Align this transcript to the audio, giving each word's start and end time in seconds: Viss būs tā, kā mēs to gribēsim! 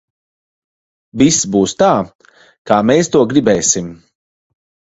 Viss 1.23 1.37
būs 1.57 1.75
tā, 1.83 1.91
kā 2.73 2.81
mēs 2.93 3.13
to 3.17 3.25
gribēsim! 3.35 3.95